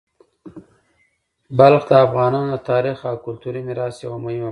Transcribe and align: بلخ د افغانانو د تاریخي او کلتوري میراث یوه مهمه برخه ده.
بلخ 1.57 1.81
د 1.89 1.91
افغانانو 2.05 2.49
د 2.53 2.57
تاریخي 2.71 3.05
او 3.11 3.17
کلتوري 3.25 3.61
میراث 3.67 3.95
یوه 4.05 4.17
مهمه 4.23 4.41
برخه 4.41 4.47
ده. 4.47 4.49